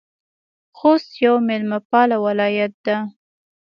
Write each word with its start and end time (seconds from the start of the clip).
خوست 0.77 1.09
یو 1.25 1.35
میلمه 1.47 1.79
پاله 1.89 2.17
ولایت 2.25 2.73
ده 2.85 2.97